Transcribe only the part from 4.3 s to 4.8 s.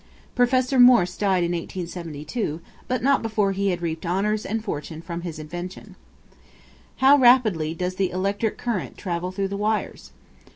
and